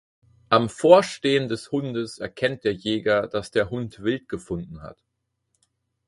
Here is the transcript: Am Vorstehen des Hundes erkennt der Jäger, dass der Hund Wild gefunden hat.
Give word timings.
Am 0.49 0.67
Vorstehen 0.67 1.47
des 1.47 1.71
Hundes 1.71 2.17
erkennt 2.17 2.63
der 2.63 2.73
Jäger, 2.73 3.27
dass 3.27 3.51
der 3.51 3.69
Hund 3.69 4.01
Wild 4.01 4.27
gefunden 4.29 4.81
hat. 4.81 4.97